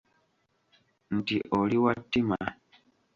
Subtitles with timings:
[1.17, 2.37] Nti oli wa ttima.